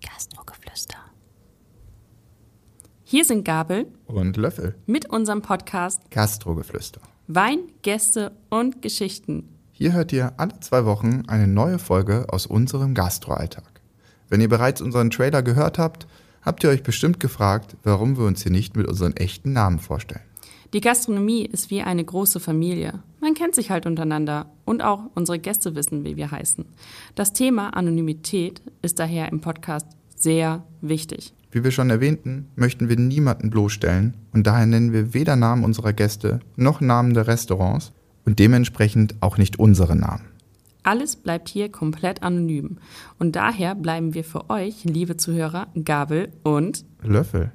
[0.00, 0.96] Gastrogeflüster.
[3.04, 4.74] Hier sind Gabel Und Löffel.
[4.86, 7.00] mit unserem Podcast Gastrogeflüster.
[7.28, 9.48] Wein, Gäste und Geschichten.
[9.72, 13.80] Hier hört ihr alle zwei Wochen eine neue Folge aus unserem Gastroalltag.
[14.28, 16.06] Wenn ihr bereits unseren Trailer gehört habt,
[16.42, 20.22] habt ihr euch bestimmt gefragt, warum wir uns hier nicht mit unseren echten Namen vorstellen.
[20.72, 23.02] Die Gastronomie ist wie eine große Familie.
[23.20, 26.64] Man kennt sich halt untereinander und auch unsere Gäste wissen, wie wir heißen.
[27.14, 29.86] Das Thema Anonymität ist daher im Podcast
[30.16, 31.32] sehr wichtig.
[31.52, 35.92] Wie wir schon erwähnten, möchten wir niemanden bloßstellen und daher nennen wir weder Namen unserer
[35.92, 37.92] Gäste noch Namen der Restaurants
[38.24, 40.24] und dementsprechend auch nicht unsere Namen.
[40.82, 42.78] Alles bleibt hier komplett anonym.
[43.18, 47.50] Und daher bleiben wir für euch, liebe Zuhörer, Gabel und Löffel.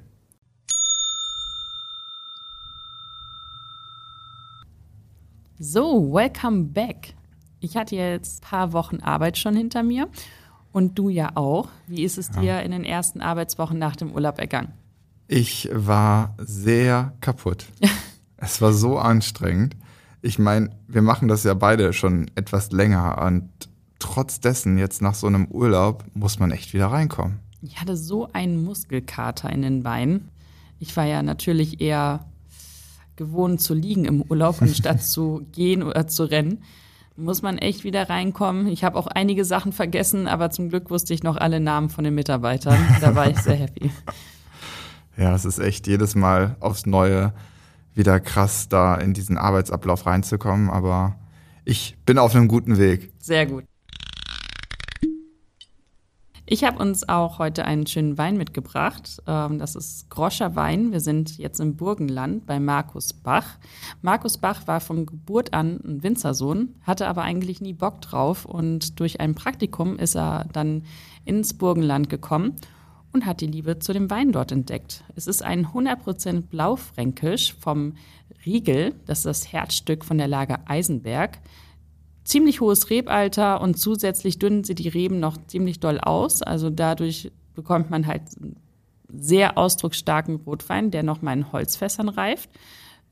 [5.64, 7.14] So, welcome back.
[7.60, 10.08] Ich hatte jetzt ein paar Wochen Arbeit schon hinter mir
[10.72, 11.68] und du ja auch.
[11.86, 14.72] Wie ist es dir in den ersten Arbeitswochen nach dem Urlaub ergangen?
[15.28, 17.66] Ich war sehr kaputt.
[18.38, 19.76] es war so anstrengend.
[20.20, 23.48] Ich meine, wir machen das ja beide schon etwas länger und
[24.00, 27.38] trotz dessen jetzt nach so einem Urlaub muss man echt wieder reinkommen.
[27.62, 30.28] Ich hatte so einen Muskelkater in den Beinen.
[30.80, 32.26] Ich war ja natürlich eher
[33.16, 36.62] gewohnt zu liegen im Urlaub, anstatt zu gehen oder zu rennen.
[37.16, 38.66] Muss man echt wieder reinkommen.
[38.68, 42.04] Ich habe auch einige Sachen vergessen, aber zum Glück wusste ich noch alle Namen von
[42.04, 42.78] den Mitarbeitern.
[43.00, 43.90] Da war ich sehr happy.
[45.14, 47.34] Ja, es ist echt jedes Mal aufs Neue
[47.94, 51.16] wieder krass, da in diesen Arbeitsablauf reinzukommen, aber
[51.64, 53.12] ich bin auf einem guten Weg.
[53.18, 53.64] Sehr gut.
[56.52, 59.22] Ich habe uns auch heute einen schönen Wein mitgebracht.
[59.26, 60.92] Ähm, Das ist Groscher Wein.
[60.92, 63.56] Wir sind jetzt im Burgenland bei Markus Bach.
[64.02, 69.00] Markus Bach war von Geburt an ein Winzersohn, hatte aber eigentlich nie Bock drauf und
[69.00, 70.82] durch ein Praktikum ist er dann
[71.24, 72.56] ins Burgenland gekommen
[73.14, 75.04] und hat die Liebe zu dem Wein dort entdeckt.
[75.16, 77.94] Es ist ein 100% Blaufränkisch vom
[78.44, 81.38] Riegel, das ist das Herzstück von der Lage Eisenberg
[82.24, 86.42] ziemlich hohes Rebalter und zusätzlich dünnen sie die Reben noch ziemlich doll aus.
[86.42, 88.22] Also dadurch bekommt man halt
[89.08, 92.50] sehr ausdrucksstarken Rotwein, der nochmal in Holzfässern reift.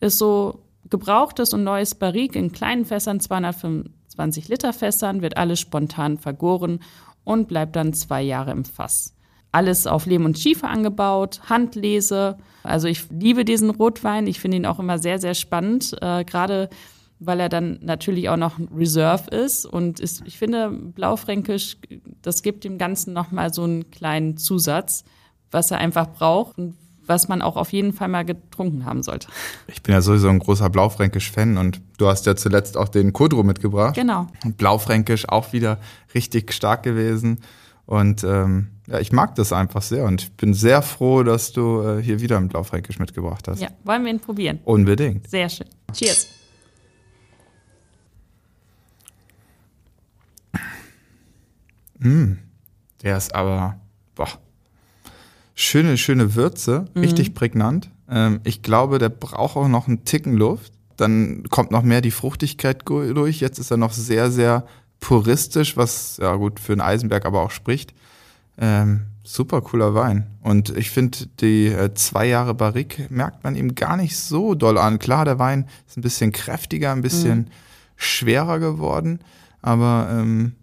[0.00, 6.18] Ist so gebrauchtes und neues Barrique in kleinen Fässern, 225 Liter Fässern, wird alles spontan
[6.18, 6.80] vergoren
[7.24, 9.14] und bleibt dann zwei Jahre im Fass.
[9.52, 12.38] Alles auf Lehm und Schiefer angebaut, Handlese.
[12.62, 14.26] Also ich liebe diesen Rotwein.
[14.26, 15.96] Ich finde ihn auch immer sehr, sehr spannend.
[16.00, 16.70] Äh, Gerade
[17.20, 19.66] weil er dann natürlich auch noch ein Reserve ist.
[19.66, 21.76] Und ist, ich finde, Blaufränkisch,
[22.22, 25.04] das gibt dem Ganzen nochmal so einen kleinen Zusatz,
[25.50, 26.74] was er einfach braucht und
[27.06, 29.28] was man auch auf jeden Fall mal getrunken haben sollte.
[29.66, 33.42] Ich bin ja sowieso ein großer Blaufränkisch-Fan und du hast ja zuletzt auch den Kudro
[33.42, 33.96] mitgebracht.
[33.96, 34.28] Genau.
[34.56, 35.78] Blaufränkisch auch wieder
[36.14, 37.40] richtig stark gewesen.
[37.84, 41.82] Und ähm, ja, ich mag das einfach sehr und ich bin sehr froh, dass du
[41.82, 43.60] äh, hier wieder ein Blaufränkisch mitgebracht hast.
[43.60, 44.60] Ja, wollen wir ihn probieren?
[44.64, 45.28] Unbedingt.
[45.28, 45.66] Sehr schön.
[45.92, 46.28] Cheers.
[53.02, 53.76] Der ist aber,
[54.14, 54.28] boah,
[55.54, 57.90] schöne, schöne Würze, richtig prägnant.
[58.08, 60.72] Ähm, ich glaube, der braucht auch noch einen Ticken Luft.
[60.96, 63.40] Dann kommt noch mehr die Fruchtigkeit durch.
[63.40, 64.66] Jetzt ist er noch sehr, sehr
[65.00, 67.94] puristisch, was ja gut für einen Eisenberg aber auch spricht.
[68.58, 70.26] Ähm, super cooler Wein.
[70.42, 74.76] Und ich finde, die äh, zwei Jahre Barrique merkt man ihm gar nicht so doll
[74.76, 74.98] an.
[74.98, 77.48] Klar, der Wein ist ein bisschen kräftiger, ein bisschen
[77.96, 79.20] schwerer geworden.
[79.62, 80.54] Aber ähm,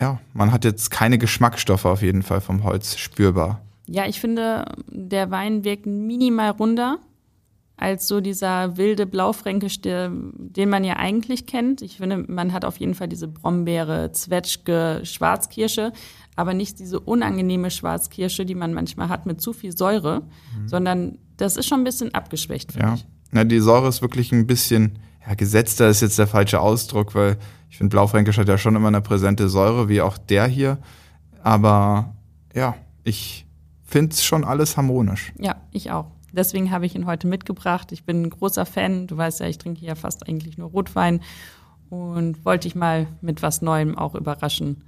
[0.00, 3.60] ja, man hat jetzt keine Geschmacksstoffe auf jeden Fall vom Holz spürbar.
[3.86, 6.98] Ja, ich finde, der Wein wirkt minimal runder
[7.76, 11.80] als so dieser wilde Blaufränkisch, der, den man ja eigentlich kennt.
[11.80, 15.92] Ich finde, man hat auf jeden Fall diese Brombeere, Zwetschge, Schwarzkirsche,
[16.34, 20.22] aber nicht diese unangenehme Schwarzkirsche, die man manchmal hat mit zu viel Säure,
[20.66, 22.94] sondern das ist schon ein bisschen abgeschwächt, finde Ja.
[22.94, 23.06] ich.
[23.30, 27.36] Na, die Säure ist wirklich ein bisschen, ja, gesetzter ist jetzt der falsche Ausdruck, weil
[27.70, 30.78] ich finde, Blaufränkisch hat ja schon immer eine präsente Säure, wie auch der hier.
[31.42, 32.14] Aber
[32.54, 33.46] ja, ich
[33.84, 35.32] finde es schon alles harmonisch.
[35.38, 36.06] Ja, ich auch.
[36.32, 37.92] Deswegen habe ich ihn heute mitgebracht.
[37.92, 39.06] Ich bin ein großer Fan.
[39.06, 41.20] Du weißt ja, ich trinke ja fast eigentlich nur Rotwein
[41.88, 44.84] und wollte dich mal mit was Neuem auch überraschen,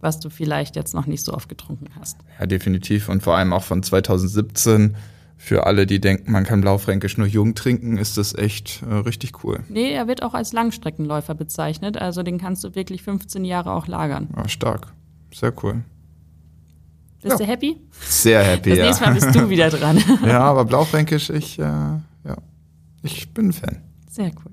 [0.00, 2.18] was du vielleicht jetzt noch nicht so oft getrunken hast.
[2.38, 3.08] Ja, definitiv.
[3.08, 4.96] Und vor allem auch von 2017
[5.44, 9.42] für alle, die denken, man kann Blaufränkisch nur jung trinken, ist das echt äh, richtig
[9.42, 9.64] cool.
[9.68, 13.88] Nee, er wird auch als Langstreckenläufer bezeichnet, also den kannst du wirklich 15 Jahre auch
[13.88, 14.28] lagern.
[14.36, 14.92] Ja, stark.
[15.34, 15.82] Sehr cool.
[17.22, 17.44] Bist ja.
[17.44, 17.76] du happy?
[18.02, 18.70] Sehr happy.
[18.70, 18.84] Das ja.
[18.86, 19.98] nächste Mal bist du wieder dran.
[20.24, 22.36] ja, aber Blaufränkisch, ich, äh, ja,
[23.02, 23.82] ich bin ein Fan.
[24.08, 24.52] Sehr cool.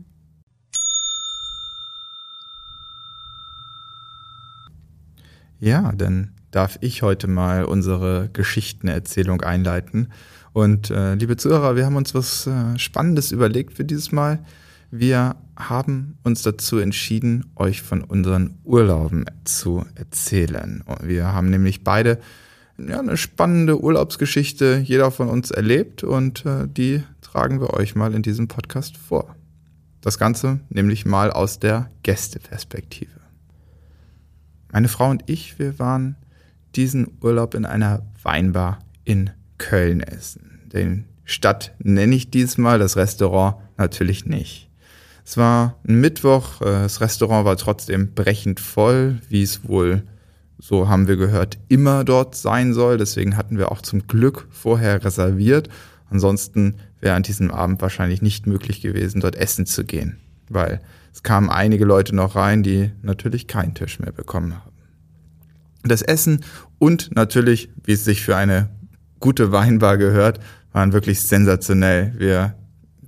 [5.59, 10.09] Ja, dann darf ich heute mal unsere Geschichtenerzählung einleiten.
[10.53, 14.39] Und äh, liebe Zuhörer, wir haben uns was äh, Spannendes überlegt für dieses Mal.
[14.91, 20.83] Wir haben uns dazu entschieden, euch von unseren Urlauben zu erzählen.
[21.03, 22.19] Wir haben nämlich beide
[22.77, 28.15] ja, eine spannende Urlaubsgeschichte, jeder von uns erlebt und äh, die tragen wir euch mal
[28.15, 29.35] in diesem Podcast vor.
[30.01, 33.19] Das Ganze nämlich mal aus der Gästeperspektive.
[34.71, 36.15] Meine Frau und ich, wir waren
[36.75, 40.61] diesen Urlaub in einer Weinbar in Köln essen.
[40.73, 44.69] Den Stadt nenne ich diesmal, das Restaurant natürlich nicht.
[45.23, 50.01] Es war ein Mittwoch, äh, das Restaurant war trotzdem brechend voll, wie es wohl,
[50.57, 52.97] so haben wir gehört, immer dort sein soll.
[52.97, 55.69] Deswegen hatten wir auch zum Glück vorher reserviert.
[56.09, 60.17] Ansonsten wäre an diesem Abend wahrscheinlich nicht möglich gewesen, dort essen zu gehen,
[60.49, 60.81] weil
[61.13, 64.71] es kamen einige Leute noch rein, die natürlich keinen Tisch mehr bekommen haben.
[65.83, 66.43] Das Essen
[66.77, 68.69] und natürlich, wie es sich für eine
[69.19, 70.39] gute Weinbar gehört,
[70.71, 72.13] waren wirklich sensationell.
[72.17, 72.55] Wir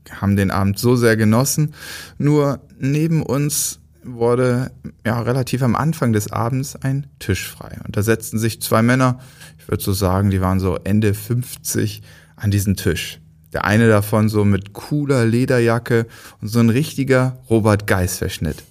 [0.09, 1.73] haben den Abend so sehr genossen.
[2.17, 4.71] Nur neben uns wurde
[5.05, 7.77] ja relativ am Anfang des Abends ein Tisch frei.
[7.85, 9.19] Und da setzten sich zwei Männer,
[9.59, 12.01] ich würde so sagen, die waren so Ende 50,
[12.35, 13.19] an diesen Tisch.
[13.53, 16.07] Der eine davon so mit cooler Lederjacke
[16.41, 18.63] und so ein richtiger Robert Geis-Verschnitt.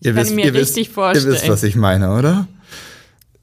[0.00, 1.26] Ich ihr kann wisst, mir ihr richtig wisst, vorstellen.
[1.26, 2.48] Ihr wisst, was ich meine, oder?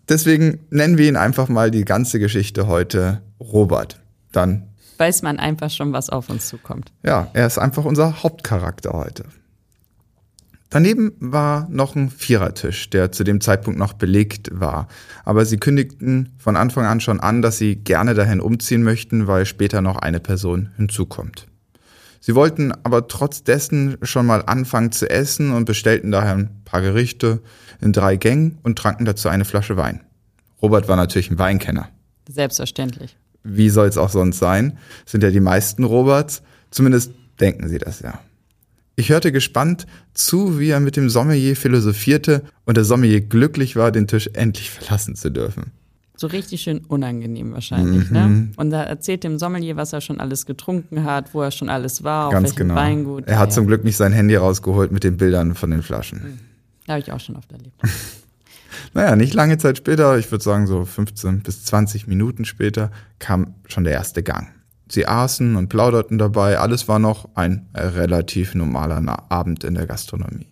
[0.10, 4.00] Deswegen nennen wir ihn einfach mal die ganze Geschichte heute Robert.
[4.32, 4.68] Dann
[4.98, 6.92] weiß man einfach schon, was auf uns zukommt.
[7.04, 9.26] Ja, er ist einfach unser Hauptcharakter heute.
[10.70, 14.88] Daneben war noch ein Vierertisch, der zu dem Zeitpunkt noch belegt war.
[15.26, 19.46] Aber sie kündigten von Anfang an schon an, dass sie gerne dahin umziehen möchten, weil
[19.46, 21.48] später noch eine Person hinzukommt.
[22.22, 26.82] Sie wollten aber trotz dessen schon mal anfangen zu essen und bestellten daher ein paar
[26.82, 27.42] Gerichte
[27.82, 30.02] in drei Gängen und tranken dazu eine Flasche Wein.
[30.62, 31.90] Robert war natürlich ein Weinkenner.
[32.30, 33.18] Selbstverständlich.
[33.44, 34.78] Wie soll es auch sonst sein?
[35.06, 36.44] sind ja die meisten Roberts.
[36.70, 38.20] Zumindest denken sie das ja.
[38.96, 43.92] Ich hörte gespannt zu, wie er mit dem Sommelier philosophierte und der Sommelier glücklich war,
[43.92, 45.72] den Tisch endlich verlassen zu dürfen.
[46.22, 48.28] So richtig schön unangenehm wahrscheinlich, ne?
[48.28, 48.36] mhm.
[48.36, 48.50] ne?
[48.56, 52.04] Und er erzählt dem Sommelier, was er schon alles getrunken hat, wo er schon alles
[52.04, 52.80] war, Ganz auf welchem genau.
[52.80, 53.28] Weingut.
[53.28, 53.56] Er hat ja.
[53.56, 56.22] zum Glück nicht sein Handy rausgeholt mit den Bildern von den Flaschen.
[56.22, 56.88] Mhm.
[56.88, 57.74] Habe ich auch schon oft erlebt.
[58.94, 63.56] naja, nicht lange Zeit später, ich würde sagen so 15 bis 20 Minuten später, kam
[63.66, 64.50] schon der erste Gang.
[64.90, 70.51] Sie aßen und plauderten dabei, alles war noch ein relativ normaler Abend in der Gastronomie.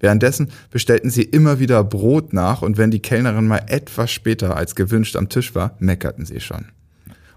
[0.00, 4.74] Währenddessen bestellten sie immer wieder Brot nach und wenn die Kellnerin mal etwas später als
[4.74, 6.66] gewünscht am Tisch war, meckerten sie schon.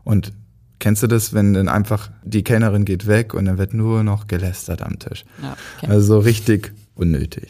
[0.03, 0.33] Und
[0.79, 4.27] kennst du das, wenn dann einfach die Kellnerin geht weg und dann wird nur noch
[4.27, 5.25] gelästert am Tisch?
[5.41, 5.91] Ja, okay.
[5.91, 7.49] Also richtig unnötig.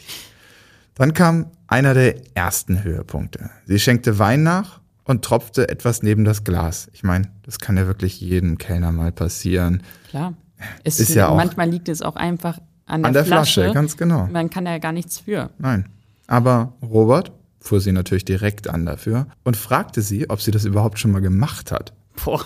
[0.94, 3.50] Dann kam einer der ersten Höhepunkte.
[3.66, 6.88] Sie schenkte Wein nach und tropfte etwas neben das Glas.
[6.92, 9.82] Ich meine, das kann ja wirklich jedem Kellner mal passieren.
[10.08, 10.34] Klar.
[10.82, 13.62] Es ist ja auch manchmal liegt es auch einfach an der, an der Flasche.
[13.62, 13.74] Flasche.
[13.74, 14.26] Ganz genau.
[14.26, 15.50] Man kann ja gar nichts für.
[15.58, 15.88] Nein.
[16.26, 20.98] Aber Robert fuhr sie natürlich direkt an dafür und fragte sie, ob sie das überhaupt
[20.98, 21.94] schon mal gemacht hat.
[22.24, 22.44] Boah.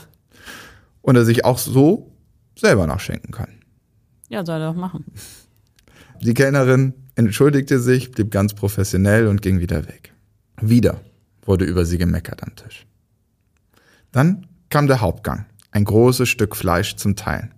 [1.03, 2.13] Und er sich auch so
[2.57, 3.59] selber nachschenken kann.
[4.29, 5.05] Ja, soll er doch machen.
[6.21, 10.13] Die Kellnerin entschuldigte sich, blieb ganz professionell und ging wieder weg.
[10.61, 11.01] Wieder
[11.43, 12.87] wurde über sie gemeckert am Tisch.
[14.13, 17.55] Dann kam der Hauptgang, ein großes Stück Fleisch zum Teilen.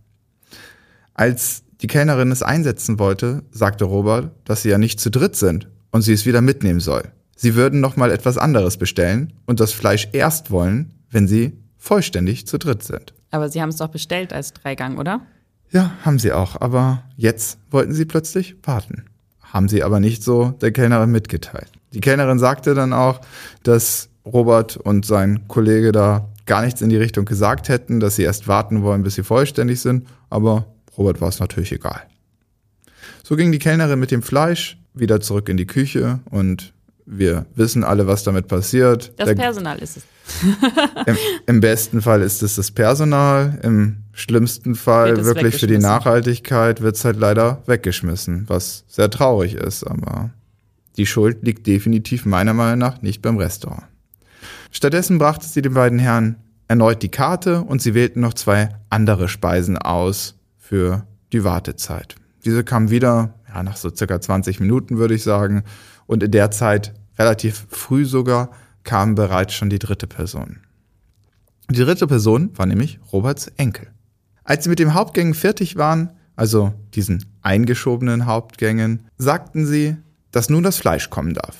[1.15, 5.69] Als die Kellnerin es einsetzen wollte, sagte Robert, dass sie ja nicht zu dritt sind
[5.91, 7.05] und sie es wieder mitnehmen soll.
[7.37, 12.47] Sie würden noch mal etwas anderes bestellen und das Fleisch erst wollen, wenn sie vollständig
[12.47, 13.15] zu dritt sind.
[13.31, 15.23] Aber Sie haben es doch bestellt als Dreigang, oder?
[15.71, 19.05] Ja, haben sie auch, aber jetzt wollten sie plötzlich warten.
[19.41, 21.71] Haben sie aber nicht so der Kellnerin mitgeteilt.
[21.95, 23.21] Die Kellnerin sagte dann auch,
[23.63, 28.25] dass Robert und sein Kollege da gar nichts in die Richtung gesagt hätten, dass sie
[28.25, 30.67] erst warten wollen, bis sie vollständig sind, aber
[30.97, 32.03] Robert war es natürlich egal.
[33.23, 36.73] So ging die Kellnerin mit dem Fleisch wieder zurück in die Küche und
[37.07, 39.13] wir wissen alle, was damit passiert.
[39.17, 40.05] Das Der, Personal ist es.
[41.07, 41.17] Im,
[41.47, 46.95] Im, besten Fall ist es das Personal, im schlimmsten Fall wirklich für die Nachhaltigkeit wird
[46.95, 50.31] es halt leider weggeschmissen, was sehr traurig ist, aber
[50.97, 53.83] die Schuld liegt definitiv meiner Meinung nach nicht beim Restaurant.
[54.71, 56.37] Stattdessen brachte sie den beiden Herren
[56.69, 60.37] erneut die Karte und sie wählten noch zwei andere Speisen aus
[60.71, 62.15] für die Wartezeit.
[62.45, 65.65] Diese kamen wieder, ja, nach so circa 20 Minuten würde ich sagen,
[66.07, 68.53] und in der Zeit, relativ früh sogar,
[68.85, 70.61] kam bereits schon die dritte Person.
[71.69, 73.89] Die dritte Person war nämlich Roberts Enkel.
[74.45, 79.97] Als sie mit dem Hauptgängen fertig waren, also diesen eingeschobenen Hauptgängen, sagten sie,
[80.31, 81.57] dass nun das Fleisch kommen darf.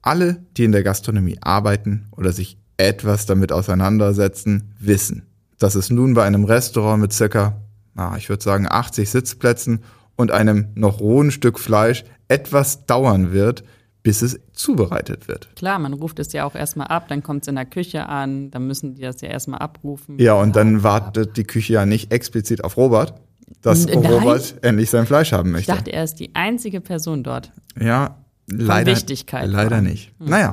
[0.00, 5.26] Alle, die in der Gastronomie arbeiten oder sich etwas damit auseinandersetzen, wissen,
[5.58, 7.60] dass es nun bei einem Restaurant mit circa,
[7.94, 9.82] na, ich würde sagen, 80 Sitzplätzen
[10.16, 13.64] und einem noch rohen Stück Fleisch etwas dauern wird,
[14.02, 15.48] bis es zubereitet wird.
[15.56, 18.50] Klar, man ruft es ja auch erstmal ab, dann kommt es in der Küche an,
[18.50, 20.18] dann müssen die das ja erstmal abrufen.
[20.18, 23.14] Ja, und dann wartet die Küche ja nicht explizit auf Robert,
[23.62, 24.04] dass Nein.
[24.04, 25.72] Robert endlich sein Fleisch haben Ich möchte.
[25.72, 27.50] dachte, er ist die einzige Person dort.
[27.80, 29.80] Ja, leider, Wichtigkeit leider vor.
[29.80, 30.12] nicht.
[30.18, 30.50] Naja,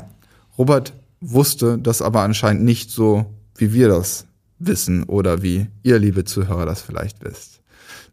[0.58, 3.26] Robert wusste das aber anscheinend nicht so,
[3.58, 4.26] wie wir das
[4.68, 7.62] wissen oder wie ihr, liebe Zuhörer, das vielleicht wisst.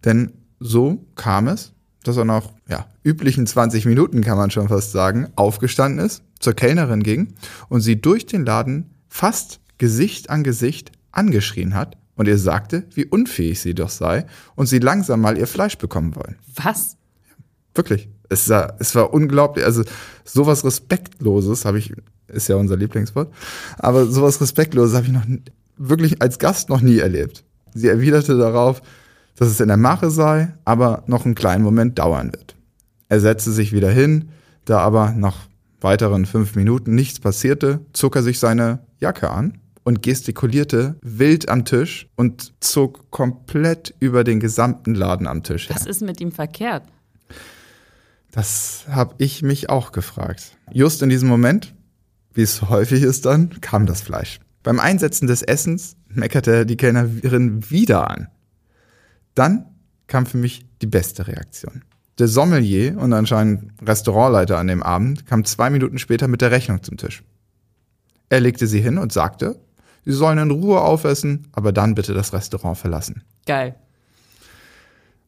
[0.04, 1.72] Denn so kam es,
[2.04, 6.54] dass er nach ja, üblichen 20 Minuten, kann man schon fast sagen, aufgestanden ist, zur
[6.54, 7.34] Kellnerin ging
[7.68, 13.06] und sie durch den Laden fast Gesicht an Gesicht angeschrien hat und ihr sagte, wie
[13.06, 16.36] unfähig sie doch sei und sie langsam mal ihr Fleisch bekommen wollen.
[16.54, 16.96] Was?
[17.74, 18.08] Wirklich.
[18.28, 19.64] Es war, es war unglaublich.
[19.64, 19.84] Also
[20.24, 21.94] sowas Respektloses habe ich,
[22.26, 23.32] ist ja unser Lieblingswort,
[23.78, 25.24] aber sowas Respektloses habe ich noch
[25.78, 27.44] wirklich als Gast noch nie erlebt.
[27.74, 28.82] Sie erwiderte darauf,
[29.36, 32.56] dass es in der Mache sei, aber noch einen kleinen Moment dauern wird.
[33.08, 34.30] Er setzte sich wieder hin,
[34.64, 35.48] da aber nach
[35.80, 41.64] weiteren fünf Minuten nichts passierte, zog er sich seine Jacke an und gestikulierte wild am
[41.64, 45.76] Tisch und zog komplett über den gesamten Laden am Tisch her.
[45.76, 46.82] Was ist mit ihm verkehrt?
[48.32, 50.56] Das habe ich mich auch gefragt.
[50.72, 51.74] Just in diesem Moment,
[52.34, 54.40] wie es häufig ist dann, kam das Fleisch.
[54.68, 58.28] Beim Einsetzen des Essens meckerte die Kellnerin wieder an.
[59.34, 59.64] Dann
[60.08, 61.84] kam für mich die beste Reaktion.
[62.18, 66.82] Der Sommelier und anscheinend Restaurantleiter an dem Abend kam zwei Minuten später mit der Rechnung
[66.82, 67.24] zum Tisch.
[68.28, 69.58] Er legte sie hin und sagte,
[70.04, 73.22] sie sollen in Ruhe aufessen, aber dann bitte das Restaurant verlassen.
[73.46, 73.74] Geil.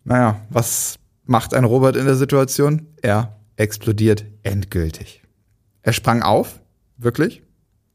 [0.04, 2.88] Naja, was macht ein Robert in der Situation?
[3.00, 5.22] Er explodiert endgültig.
[5.80, 6.60] Er sprang auf,
[6.98, 7.42] wirklich?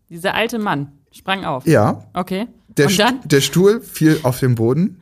[0.09, 1.65] Dieser alte Mann sprang auf.
[1.65, 2.03] Ja.
[2.13, 2.47] Okay.
[2.77, 3.19] Der, Und dann?
[3.23, 5.01] Der Stuhl fiel auf den Boden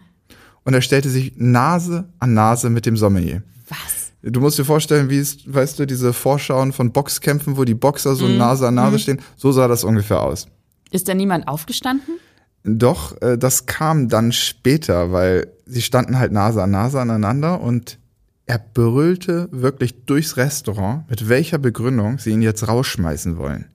[0.63, 3.41] und er stellte sich Nase an Nase mit dem Sommelier.
[3.69, 4.11] Was?
[4.21, 8.15] Du musst dir vorstellen, wie es, weißt du, diese Vorschauen von Boxkämpfen, wo die Boxer
[8.15, 10.47] so Nase an Nase stehen, so sah das ungefähr aus.
[10.91, 12.19] Ist da niemand aufgestanden?
[12.63, 17.99] Doch, äh, das kam dann später, weil sie standen halt Nase an Nase aneinander und
[18.45, 23.65] er brüllte wirklich durchs Restaurant, mit welcher Begründung sie ihn jetzt rausschmeißen wollen.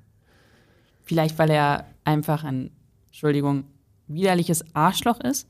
[1.04, 2.70] Vielleicht, weil er einfach ein,
[3.08, 3.64] Entschuldigung,
[4.06, 5.46] widerliches Arschloch ist?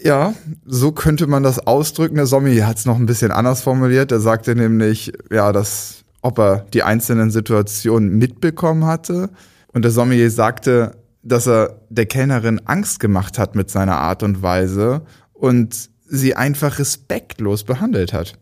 [0.00, 0.34] Ja,
[0.64, 2.14] so könnte man das ausdrücken.
[2.14, 4.12] Der Sommelier hat es noch ein bisschen anders formuliert.
[4.12, 9.30] Er sagte nämlich, ja, dass, ob er die einzelnen Situationen mitbekommen hatte.
[9.72, 14.42] Und der Sommelier sagte, dass er der Kellnerin Angst gemacht hat mit seiner Art und
[14.42, 18.38] Weise und sie einfach respektlos behandelt hat.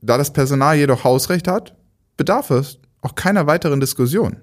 [0.00, 1.76] Da das Personal jedoch Hausrecht hat,
[2.16, 4.36] bedarf es auch keiner weiteren Diskussion.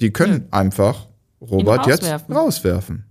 [0.00, 1.08] Die können einfach
[1.50, 2.34] Robert jetzt rauswerfen.
[2.34, 3.04] rauswerfen.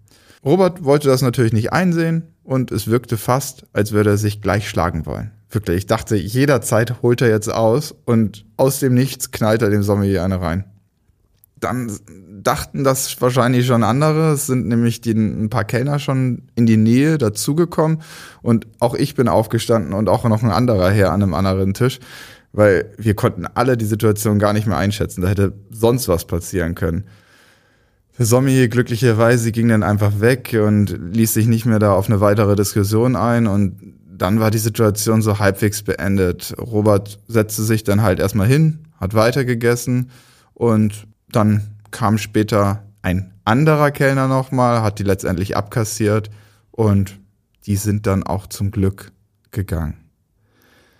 [0.44, 4.70] Robert wollte das natürlich nicht einsehen und es wirkte fast, als würde er sich gleich
[4.70, 5.32] schlagen wollen.
[5.50, 9.84] Wirklich, ich dachte, jederzeit holt er jetzt aus und aus dem Nichts knallt er dem
[9.84, 10.66] Sommelier eine rein.
[11.60, 11.92] Dann
[12.46, 14.34] dachten das wahrscheinlich schon andere.
[14.34, 18.02] Es sind nämlich die, ein paar Kellner schon in die Nähe dazugekommen
[18.42, 22.00] und auch ich bin aufgestanden und auch noch ein anderer Herr an einem anderen Tisch,
[22.54, 25.22] weil wir konnten alle die Situation gar nicht mehr einschätzen.
[25.22, 27.06] Da hätte sonst was passieren können.
[28.18, 32.22] Der Sommelier glücklicherweise ging dann einfach weg und ließ sich nicht mehr da auf eine
[32.22, 36.56] weitere Diskussion ein und dann war die Situation so halbwegs beendet.
[36.58, 40.12] Robert setzte sich dann halt erstmal hin, hat weitergegessen
[40.54, 46.30] und dann kam später ein anderer Kellner nochmal, hat die letztendlich abkassiert
[46.72, 47.20] und
[47.66, 49.12] die sind dann auch zum Glück
[49.52, 49.98] gegangen.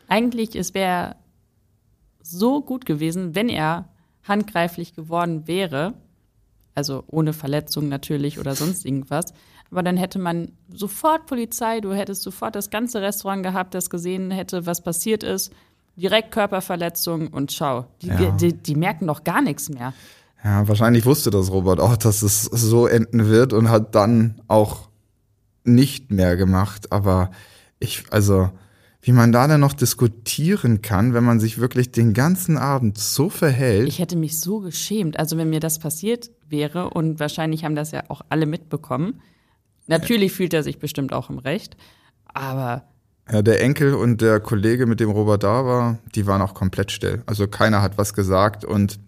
[0.10, 1.16] Eigentlich es wäre
[2.22, 3.88] so gut gewesen, wenn er
[4.24, 5.94] handgreiflich geworden wäre,
[6.76, 9.34] also ohne Verletzung natürlich oder sonst irgendwas.
[9.72, 14.30] Aber dann hätte man sofort Polizei, du hättest sofort das ganze Restaurant gehabt, das gesehen
[14.30, 15.52] hätte, was passiert ist.
[15.96, 17.86] Direkt Körperverletzung und schau.
[18.02, 18.32] Die, Ja.
[18.32, 19.94] die, die merken doch gar nichts mehr.
[20.44, 24.90] Ja, wahrscheinlich wusste das Robert auch, dass es so enden wird und hat dann auch
[25.64, 26.92] nicht mehr gemacht.
[26.92, 27.32] Aber
[27.80, 28.52] ich, also,
[29.02, 33.30] wie man da denn noch diskutieren kann, wenn man sich wirklich den ganzen Abend so
[33.30, 33.88] verhält.
[33.88, 35.18] Ich hätte mich so geschämt.
[35.18, 39.22] Also wenn mir das passiert wäre und wahrscheinlich haben das ja auch alle mitbekommen.
[39.88, 41.78] Natürlich fühlt er sich bestimmt auch im Recht,
[42.26, 42.84] aber
[43.32, 46.92] Ja, der Enkel und der Kollege, mit dem Robert da war, die waren auch komplett
[46.92, 47.24] still.
[47.26, 49.00] Also keiner hat was gesagt und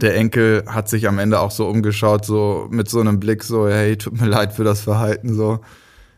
[0.00, 3.68] der Enkel hat sich am Ende auch so umgeschaut, so mit so einem Blick, so,
[3.68, 5.60] hey, tut mir leid für das Verhalten, so.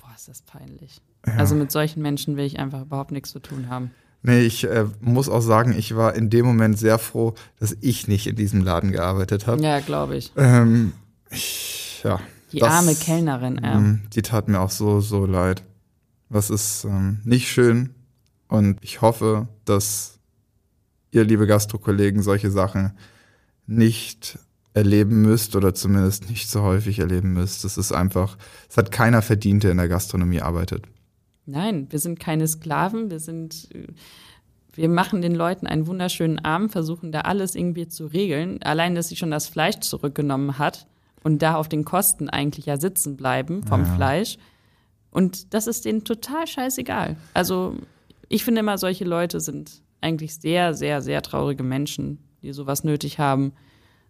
[0.00, 1.00] boah, ist das peinlich.
[1.36, 3.90] Also mit solchen Menschen will ich einfach überhaupt nichts zu tun haben.
[4.22, 8.08] Nee, ich äh, muss auch sagen, ich war in dem Moment sehr froh, dass ich
[8.08, 9.62] nicht in diesem Laden gearbeitet habe.
[9.62, 10.32] Ja, glaube ich.
[10.36, 10.92] Ähm,
[11.30, 12.00] ich.
[12.02, 12.20] Ja.
[12.52, 13.78] Die das- arme Kellnerin, ja.
[13.78, 15.62] Mm, Die tat mir auch so, so leid.
[16.28, 17.94] Das ist ähm, nicht schön
[18.48, 20.18] und ich hoffe, dass
[21.12, 22.92] ihr, liebe Gastrokollegen, solche Sachen
[23.66, 24.38] nicht
[24.74, 27.64] erleben müsst oder zumindest nicht so häufig erleben müsst.
[27.64, 28.36] Das ist einfach,
[28.68, 30.84] es hat keiner verdient, der in der Gastronomie arbeitet.
[31.46, 33.86] Nein, wir sind keine Sklaven, wir sind, äh,
[34.74, 38.62] wir machen den Leuten einen wunderschönen Abend, versuchen da alles irgendwie zu regeln.
[38.62, 40.86] Allein, dass sie schon das Fleisch zurückgenommen hat
[41.22, 43.94] und da auf den Kosten eigentlich ja sitzen bleiben vom Ja.
[43.94, 44.36] Fleisch.
[45.10, 47.16] Und das ist denen total scheißegal.
[47.32, 47.76] Also
[48.28, 53.18] ich finde immer, solche Leute sind eigentlich sehr, sehr, sehr traurige Menschen, die sowas nötig
[53.18, 53.52] haben,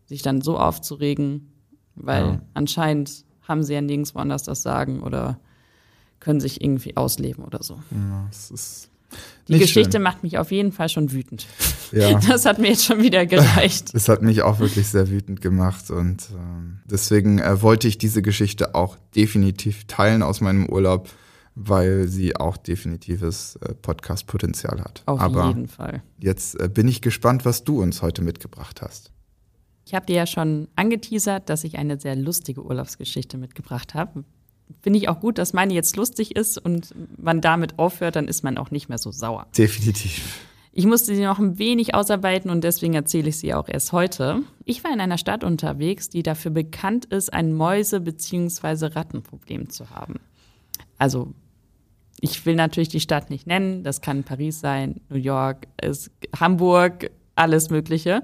[0.06, 1.52] sich dann so aufzuregen,
[1.94, 2.40] weil Ja.
[2.54, 5.38] anscheinend haben sie ja nirgendwo anders das Sagen oder
[6.20, 7.74] können sich irgendwie ausleben oder so.
[7.90, 8.88] Ja, es ist
[9.48, 10.02] Die nicht Geschichte schön.
[10.02, 11.46] macht mich auf jeden Fall schon wütend.
[11.92, 12.18] Ja.
[12.28, 13.94] Das hat mir jetzt schon wieder gereicht.
[13.94, 18.22] Das hat mich auch wirklich sehr wütend gemacht und ähm, deswegen äh, wollte ich diese
[18.22, 21.08] Geschichte auch definitiv teilen aus meinem Urlaub,
[21.54, 25.02] weil sie auch definitives äh, Podcast-Potenzial hat.
[25.06, 26.02] Auf Aber jeden Fall.
[26.18, 29.12] jetzt äh, bin ich gespannt, was du uns heute mitgebracht hast.
[29.86, 34.24] Ich habe dir ja schon angeteasert, dass ich eine sehr lustige Urlaubsgeschichte mitgebracht habe.
[34.82, 38.44] Finde ich auch gut, dass meine jetzt lustig ist und man damit aufhört, dann ist
[38.44, 39.46] man auch nicht mehr so sauer.
[39.56, 40.46] Definitiv.
[40.72, 44.42] Ich musste sie noch ein wenig ausarbeiten und deswegen erzähle ich sie auch erst heute.
[44.66, 48.88] Ich war in einer Stadt unterwegs, die dafür bekannt ist, ein Mäuse- bzw.
[48.88, 50.20] Rattenproblem zu haben.
[50.98, 51.32] Also,
[52.20, 53.84] ich will natürlich die Stadt nicht nennen.
[53.84, 58.22] Das kann Paris sein, New York, es, Hamburg, alles Mögliche.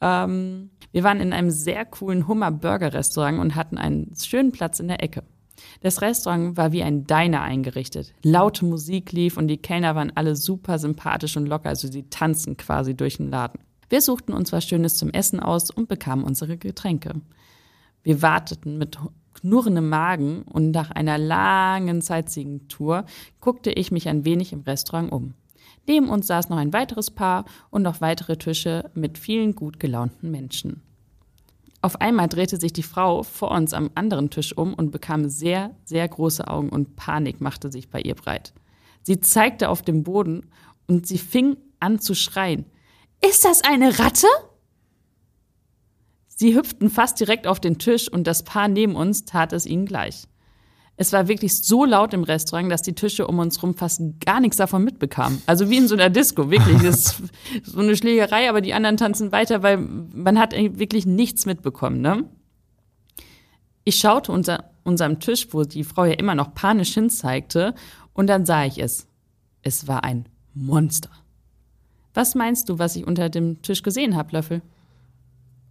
[0.00, 5.02] Ähm, wir waren in einem sehr coolen Hummer-Burger-Restaurant und hatten einen schönen Platz in der
[5.02, 5.22] Ecke.
[5.80, 8.12] Das Restaurant war wie ein Diner eingerichtet.
[8.22, 12.56] Laute Musik lief und die Kellner waren alle super sympathisch und locker, also sie tanzen
[12.56, 13.60] quasi durch den Laden.
[13.88, 17.20] Wir suchten uns was Schönes zum Essen aus und bekamen unsere Getränke.
[18.02, 18.98] Wir warteten mit
[19.34, 23.04] knurrendem Magen und nach einer langen Sightseeing-Tour
[23.40, 25.34] guckte ich mich ein wenig im Restaurant um.
[25.86, 30.30] Neben uns saß noch ein weiteres Paar und noch weitere Tische mit vielen gut gelaunten
[30.30, 30.82] Menschen.
[31.84, 35.74] Auf einmal drehte sich die Frau vor uns am anderen Tisch um und bekam sehr,
[35.84, 38.54] sehr große Augen und Panik machte sich bei ihr breit.
[39.02, 40.46] Sie zeigte auf den Boden
[40.86, 42.66] und sie fing an zu schreien.
[43.20, 44.28] Ist das eine Ratte?
[46.28, 49.86] Sie hüpften fast direkt auf den Tisch und das Paar neben uns tat es ihnen
[49.86, 50.28] gleich.
[50.96, 54.40] Es war wirklich so laut im Restaurant, dass die Tische um uns rum fast gar
[54.40, 55.42] nichts davon mitbekamen.
[55.46, 56.82] Also wie in so einer Disco, wirklich.
[56.82, 57.22] Das ist
[57.64, 62.00] so eine Schlägerei, aber die anderen tanzen weiter, weil man hat wirklich nichts mitbekommen.
[62.00, 62.24] Ne?
[63.84, 67.74] Ich schaute unter unserem Tisch, wo die Frau ja immer noch panisch hinzeigte,
[68.12, 69.06] und dann sah ich es.
[69.62, 71.10] Es war ein Monster.
[72.14, 74.62] Was meinst du, was ich unter dem Tisch gesehen habe, Löffel?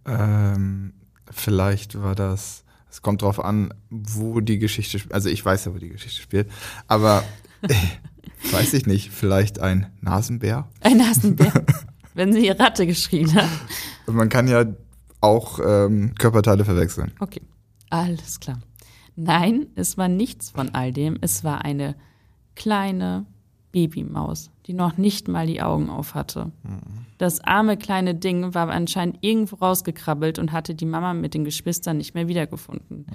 [0.04, 0.92] Ähm,
[1.30, 5.14] vielleicht war das, es kommt drauf an, wo die Geschichte spielt.
[5.14, 6.50] Also ich weiß ja, wo die Geschichte spielt,
[6.86, 7.24] aber
[8.52, 10.68] weiß ich nicht, vielleicht ein Nasenbär?
[10.80, 11.52] Ein Nasenbär.
[12.14, 13.48] wenn sie Ratte geschrien hat.
[14.06, 14.66] Man kann ja
[15.22, 17.12] auch ähm, Körperteile verwechseln.
[17.18, 17.40] Okay,
[17.88, 18.60] alles klar.
[19.16, 21.16] Nein, es war nichts von all dem.
[21.22, 21.96] Es war eine
[22.56, 23.24] kleine
[23.72, 26.52] Babymaus, die noch nicht mal die Augen auf hatte.
[27.18, 31.96] Das arme kleine Ding war anscheinend irgendwo rausgekrabbelt und hatte die Mama mit den Geschwistern
[31.96, 33.06] nicht mehr wiedergefunden.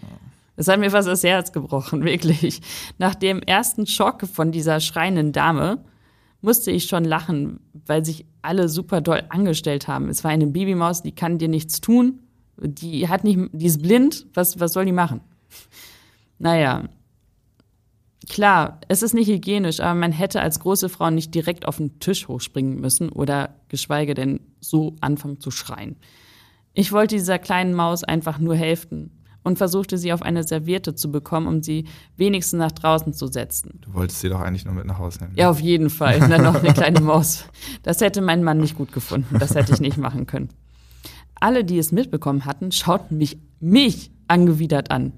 [0.56, 2.62] Das hat mir fast das Herz gebrochen, wirklich.
[2.98, 5.84] Nach dem ersten Schock von dieser schreienden Dame
[6.42, 10.10] musste ich schon lachen, weil sich alle super doll angestellt haben.
[10.10, 12.20] Es war eine Babymaus, die kann dir nichts tun.
[12.58, 14.26] Die hat nicht, die ist blind.
[14.34, 15.22] Was, was soll die machen?
[16.40, 16.84] Naja.
[18.30, 22.00] Klar, es ist nicht hygienisch, aber man hätte als große Frau nicht direkt auf den
[22.00, 25.96] Tisch hochspringen müssen oder geschweige denn so anfangen zu schreien.
[26.74, 29.12] Ich wollte dieser kleinen Maus einfach nur helfen
[29.44, 31.86] und versuchte sie auf eine Serviette zu bekommen, um sie
[32.18, 33.80] wenigstens nach draußen zu setzen.
[33.82, 35.34] Du wolltest sie doch eigentlich nur mit nach Hause nehmen.
[35.38, 36.22] Ja, auf jeden Fall.
[36.22, 37.46] Und dann noch eine kleine Maus.
[37.82, 39.40] Das hätte mein Mann nicht gut gefunden.
[39.40, 40.50] Das hätte ich nicht machen können.
[41.40, 45.14] Alle, die es mitbekommen hatten, schauten mich, mich angewidert an.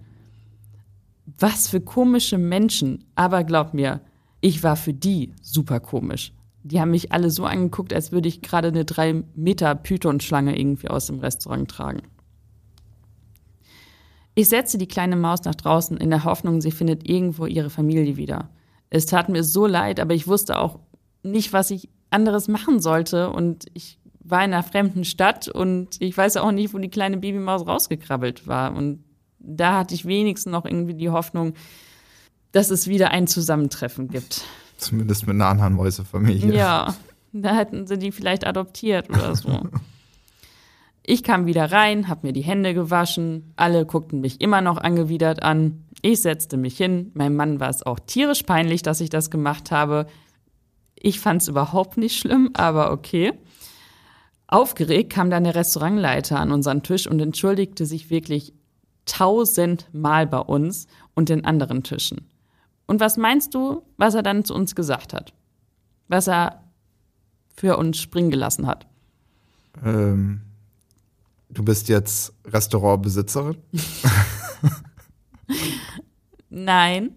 [1.40, 3.06] Was für komische Menschen.
[3.16, 4.02] Aber glaub mir,
[4.42, 6.34] ich war für die super komisch.
[6.64, 10.90] Die haben mich alle so angeguckt, als würde ich gerade eine drei Meter Python-Schlange irgendwie
[10.90, 12.02] aus dem Restaurant tragen.
[14.36, 18.18] Ich setzte die kleine Maus nach draußen in der Hoffnung, sie findet irgendwo ihre Familie
[18.18, 18.50] wieder.
[18.90, 20.80] Es tat mir so leid, aber ich wusste auch
[21.24, 23.30] nicht, was ich anderes machen sollte.
[23.32, 27.18] Und ich war in einer fremden Stadt und ich weiß auch nicht, wo die kleine
[27.18, 28.76] Babymaus rausgekrabbelt war.
[28.76, 29.04] Und
[29.40, 31.54] da hatte ich wenigstens noch irgendwie die Hoffnung,
[32.52, 34.44] dass es wieder ein Zusammentreffen gibt.
[34.78, 36.56] Zumindest mit einer anderen Mäusefamilie.
[36.56, 36.96] Ja.
[37.32, 39.62] Da hätten sie die vielleicht adoptiert oder so.
[41.04, 43.54] Ich kam wieder rein, hab mir die Hände gewaschen.
[43.56, 45.84] Alle guckten mich immer noch angewidert an.
[46.02, 47.12] Ich setzte mich hin.
[47.14, 50.08] Meinem Mann war es auch tierisch peinlich, dass ich das gemacht habe.
[50.96, 53.34] Ich fand es überhaupt nicht schlimm, aber okay.
[54.48, 58.54] Aufgeregt kam dann der Restaurantleiter an unseren Tisch und entschuldigte sich wirklich
[59.06, 62.30] tausendmal bei uns und den anderen Tischen.
[62.86, 65.34] Und was meinst du, was er dann zu uns gesagt hat?
[66.08, 66.64] Was er
[67.56, 68.88] für uns springen gelassen hat?
[69.84, 70.42] Ähm,
[71.50, 73.58] du bist jetzt Restaurantbesitzerin?
[76.50, 77.12] Nein.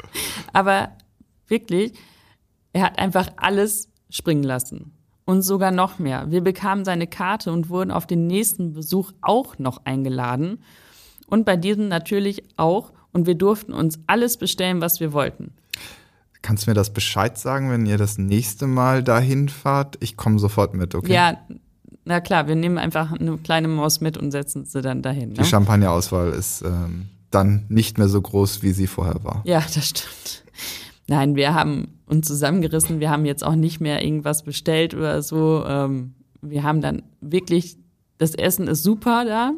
[0.52, 0.92] Aber
[1.46, 1.92] wirklich,
[2.72, 4.92] er hat einfach alles springen lassen.
[5.24, 6.30] Und sogar noch mehr.
[6.30, 10.62] Wir bekamen seine Karte und wurden auf den nächsten Besuch auch noch eingeladen.
[11.32, 12.92] Und bei diesem natürlich auch.
[13.10, 15.54] Und wir durften uns alles bestellen, was wir wollten.
[16.42, 19.96] Kannst du mir das Bescheid sagen, wenn ihr das nächste Mal dahin fahrt?
[20.00, 21.10] Ich komme sofort mit, okay?
[21.10, 21.38] Ja,
[22.04, 25.30] na klar, wir nehmen einfach eine kleine Maus mit und setzen sie dann dahin.
[25.30, 25.36] Ne?
[25.36, 29.40] Die Champagnerauswahl ist ähm, dann nicht mehr so groß, wie sie vorher war.
[29.46, 30.44] Ja, das stimmt.
[31.06, 33.00] Nein, wir haben uns zusammengerissen.
[33.00, 35.64] Wir haben jetzt auch nicht mehr irgendwas bestellt oder so.
[35.66, 37.78] Ähm, wir haben dann wirklich,
[38.18, 39.52] das Essen ist super da.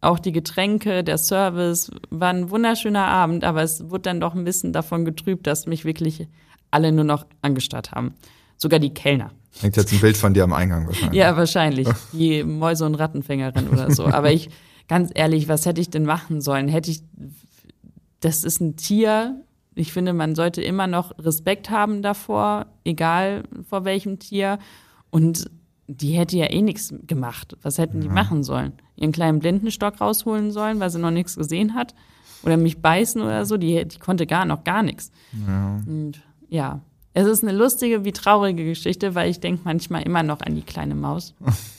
[0.00, 4.44] Auch die Getränke, der Service war ein wunderschöner Abend, aber es wurde dann doch ein
[4.44, 6.28] bisschen davon getrübt, dass mich wirklich
[6.70, 8.14] alle nur noch angestarrt haben.
[8.56, 9.32] Sogar die Kellner.
[9.60, 11.18] Hängt jetzt ein Bild von dir am Eingang wahrscheinlich.
[11.18, 11.88] Ja, wahrscheinlich.
[12.12, 14.06] Die Mäuse- und Rattenfängerin oder so.
[14.06, 14.50] Aber ich,
[14.86, 16.68] ganz ehrlich, was hätte ich denn machen sollen?
[16.68, 17.02] Hätte ich,
[18.20, 19.42] das ist ein Tier.
[19.74, 24.58] Ich finde, man sollte immer noch Respekt haben davor, egal vor welchem Tier.
[25.10, 25.50] Und
[25.88, 27.56] die hätte ja eh nichts gemacht.
[27.62, 28.74] Was hätten die machen sollen?
[28.94, 31.94] Ihren kleinen Blindenstock rausholen sollen, weil sie noch nichts gesehen hat?
[32.42, 33.56] Oder mich beißen oder so?
[33.56, 35.10] Die, die konnte gar noch gar nichts.
[35.46, 35.80] Ja.
[35.86, 36.82] Und ja,
[37.14, 40.62] es ist eine lustige wie traurige Geschichte, weil ich denke manchmal immer noch an die
[40.62, 41.34] kleine Maus,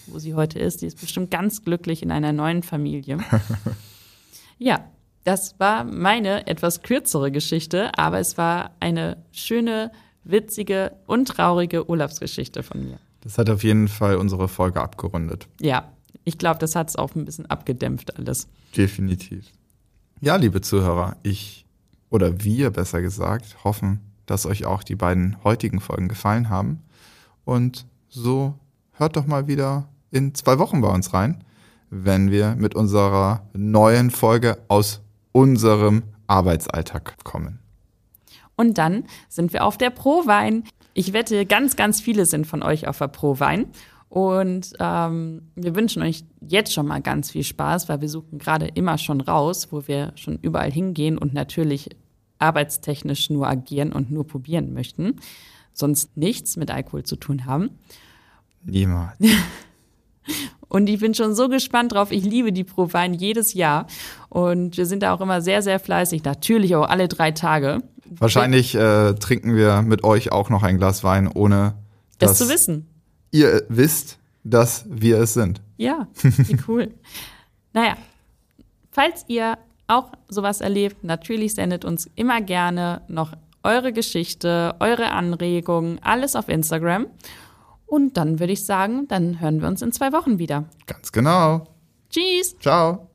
[0.07, 0.81] wo sie heute ist.
[0.81, 3.19] Die ist bestimmt ganz glücklich in einer neuen Familie.
[4.61, 4.89] Ja,
[5.23, 9.91] das war meine etwas kürzere Geschichte, aber es war eine schöne,
[10.25, 12.99] witzige und traurige Urlaubsgeschichte von mir.
[13.21, 15.47] Das hat auf jeden Fall unsere Folge abgerundet.
[15.59, 15.91] Ja,
[16.23, 18.47] ich glaube, das hat es auch ein bisschen abgedämpft alles.
[18.75, 19.45] Definitiv.
[20.21, 21.65] Ja, liebe Zuhörer, ich
[22.09, 26.81] oder wir besser gesagt hoffen, dass euch auch die beiden heutigen Folgen gefallen haben.
[27.45, 28.55] Und so
[28.93, 31.43] hört doch mal wieder in zwei Wochen bei uns rein,
[31.89, 35.01] wenn wir mit unserer neuen Folge aus
[35.31, 37.59] unserem Arbeitsalltag kommen.
[38.55, 40.63] Und dann sind wir auf der Pro-Wein.
[40.99, 43.67] Ich wette, ganz, ganz viele sind von euch auf der Pro-Wein.
[44.09, 48.67] Und ähm, wir wünschen euch jetzt schon mal ganz viel Spaß, weil wir suchen gerade
[48.67, 51.87] immer schon raus, wo wir schon überall hingehen und natürlich
[52.37, 55.21] arbeitstechnisch nur agieren und nur probieren möchten,
[55.71, 57.69] sonst nichts mit Alkohol zu tun haben.
[58.65, 59.17] Niemals.
[60.67, 62.11] Und ich bin schon so gespannt drauf.
[62.11, 63.87] Ich liebe die Pro-Wein jedes Jahr.
[64.29, 66.23] Und wir sind da auch immer sehr, sehr fleißig.
[66.23, 67.81] Natürlich auch alle drei Tage.
[68.17, 71.75] Wahrscheinlich äh, trinken wir mit euch auch noch ein Glas Wein, ohne
[72.17, 72.87] Das dass zu wissen.
[73.31, 75.61] ihr wisst, dass wir es sind.
[75.77, 76.93] Ja, wie cool.
[77.73, 77.95] naja,
[78.91, 85.99] falls ihr auch sowas erlebt, natürlich sendet uns immer gerne noch eure Geschichte, eure Anregungen,
[86.03, 87.07] alles auf Instagram.
[87.85, 90.65] Und dann würde ich sagen, dann hören wir uns in zwei Wochen wieder.
[90.85, 91.65] Ganz genau.
[92.09, 92.55] Tschüss!
[92.59, 93.08] Ciao.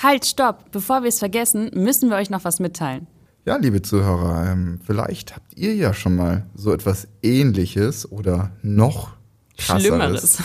[0.00, 0.70] Halt, stopp!
[0.70, 3.08] Bevor wir es vergessen, müssen wir euch noch was mitteilen.
[3.44, 9.16] Ja, liebe Zuhörer, ähm, vielleicht habt ihr ja schon mal so etwas Ähnliches oder noch
[9.56, 10.38] krasseres Schlimmeres.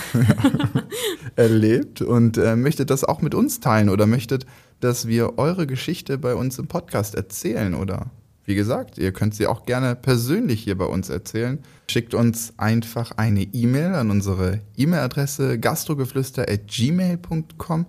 [1.36, 4.48] erlebt und äh, möchtet das auch mit uns teilen oder möchtet,
[4.80, 8.10] dass wir eure Geschichte bei uns im Podcast erzählen oder
[8.46, 11.60] wie gesagt, ihr könnt sie auch gerne persönlich hier bei uns erzählen.
[11.89, 17.86] Schickt uns einfach eine E-Mail an unsere E-Mail-Adresse gastrogeflüster@gmail.com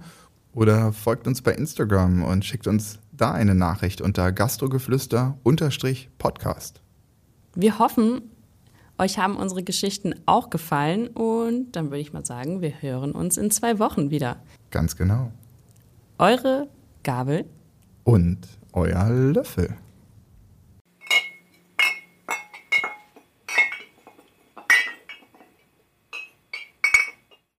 [0.55, 6.81] oder folgt uns bei Instagram und schickt uns da eine Nachricht unter gastrogeflüster-podcast.
[7.55, 8.23] Wir hoffen,
[8.99, 13.37] euch haben unsere Geschichten auch gefallen und dann würde ich mal sagen, wir hören uns
[13.37, 14.37] in zwei Wochen wieder.
[14.71, 15.31] Ganz genau.
[16.19, 16.69] Eure
[17.03, 17.45] Gabel
[18.05, 18.39] Und
[18.73, 19.77] euer Löffel.